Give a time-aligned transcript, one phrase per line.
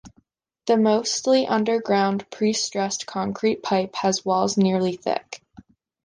[0.65, 5.43] The mostly underground, pre-stressed concrete pipe has walls nearly thick.